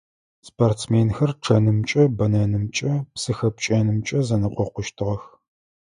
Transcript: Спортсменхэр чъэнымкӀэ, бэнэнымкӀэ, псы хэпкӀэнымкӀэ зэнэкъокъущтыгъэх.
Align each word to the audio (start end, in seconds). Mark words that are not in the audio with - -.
Спортсменхэр 0.47 1.31
чъэнымкӀэ, 1.43 2.03
бэнэнымкӀэ, 2.17 2.93
псы 3.13 3.31
хэпкӀэнымкӀэ 3.37 4.19
зэнэкъокъущтыгъэх. 4.27 5.23